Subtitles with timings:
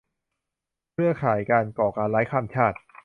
[0.91, 2.77] เครือข่ายการก่อการร้ายข้ามชาติ